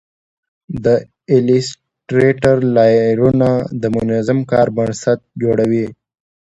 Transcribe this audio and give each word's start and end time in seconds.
د 0.83 0.85
ایلیسټریټر 1.31 2.57
لایرونه 2.75 3.49
د 3.81 3.83
منظم 3.95 4.39
کار 4.51 4.67
بنسټ 4.77 5.19
جوړوي. 5.41 5.87